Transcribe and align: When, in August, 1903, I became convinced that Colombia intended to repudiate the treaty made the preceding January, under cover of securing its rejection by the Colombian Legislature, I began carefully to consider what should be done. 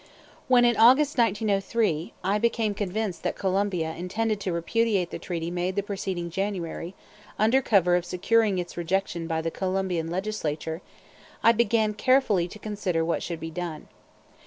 When, 0.47 0.65
in 0.65 0.75
August, 0.77 1.15
1903, 1.19 2.13
I 2.23 2.39
became 2.39 2.73
convinced 2.73 3.21
that 3.21 3.35
Colombia 3.35 3.93
intended 3.95 4.39
to 4.39 4.51
repudiate 4.51 5.11
the 5.11 5.19
treaty 5.19 5.51
made 5.51 5.75
the 5.75 5.83
preceding 5.83 6.31
January, 6.31 6.95
under 7.37 7.61
cover 7.61 7.95
of 7.95 8.03
securing 8.03 8.57
its 8.57 8.75
rejection 8.77 9.27
by 9.27 9.43
the 9.43 9.51
Colombian 9.51 10.09
Legislature, 10.09 10.81
I 11.43 11.51
began 11.51 11.93
carefully 11.93 12.47
to 12.47 12.57
consider 12.57 13.05
what 13.05 13.21
should 13.21 13.39
be 13.39 13.51
done. 13.51 13.89